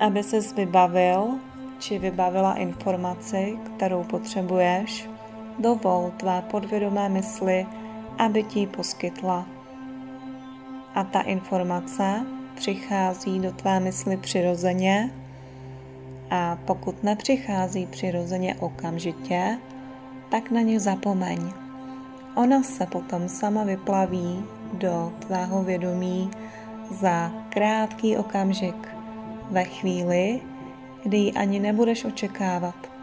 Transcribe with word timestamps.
aby 0.00 0.22
ses 0.22 0.52
vybavil 0.52 1.38
či 1.78 1.98
vybavila 1.98 2.54
informaci, 2.54 3.58
kterou 3.76 4.04
potřebuješ, 4.04 5.08
dovol 5.58 6.12
tvé 6.16 6.42
podvědomé 6.50 7.08
mysli, 7.08 7.66
aby 8.18 8.42
ti 8.42 8.60
ji 8.60 8.66
poskytla. 8.66 9.46
A 10.94 11.04
ta 11.04 11.20
informace 11.20 12.26
přichází 12.54 13.40
do 13.40 13.52
tvé 13.52 13.80
mysli 13.80 14.16
přirozeně 14.16 15.10
a 16.30 16.58
pokud 16.64 17.02
nepřichází 17.02 17.86
přirozeně 17.86 18.54
okamžitě, 18.54 19.58
tak 20.28 20.50
na 20.50 20.60
ně 20.60 20.80
zapomeň. 20.80 21.52
Ona 22.34 22.62
se 22.62 22.86
potom 22.86 23.28
sama 23.28 23.64
vyplaví 23.64 24.44
do 24.72 25.12
tvého 25.18 25.62
vědomí 25.62 26.30
za 26.90 27.32
krátký 27.48 28.16
okamžik, 28.16 28.88
ve 29.50 29.64
chvíli, 29.64 30.40
kdy 31.02 31.16
ji 31.16 31.32
ani 31.32 31.58
nebudeš 31.60 32.04
očekávat. 32.04 32.95